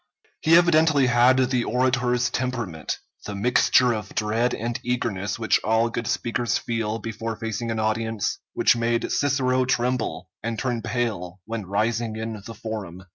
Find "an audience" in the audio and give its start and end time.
7.69-8.39